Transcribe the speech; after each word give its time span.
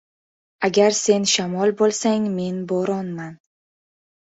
•Agar 0.67 0.95
sen 0.99 1.27
shamol 1.33 1.75
bo‘lsang, 1.83 2.27
men— 2.41 2.59
bo‘ronman. 2.73 3.39